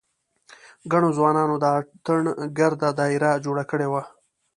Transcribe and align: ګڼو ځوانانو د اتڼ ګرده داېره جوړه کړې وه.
ګڼو 0.91 1.09
ځوانانو 1.17 1.55
د 1.59 1.65
اتڼ 1.79 2.15
ګرده 2.57 2.89
داېره 2.99 3.31
جوړه 3.45 3.63
کړې 3.71 3.87
وه. 3.91 4.01